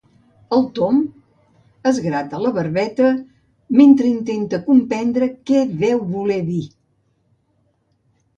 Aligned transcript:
El 0.55 0.63
Tom 0.77 1.01
es 1.91 1.99
grata 2.05 2.39
la 2.43 2.51
barbeta 2.55 3.09
mentre 3.81 4.09
intenta 4.13 4.61
comprendre 4.71 5.29
què 5.51 5.61
deu 5.85 6.03
voler 6.17 6.41
dir. 6.51 6.65